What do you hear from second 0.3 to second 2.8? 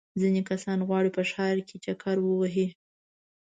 کسان غواړي په ښار کې چکر ووهي.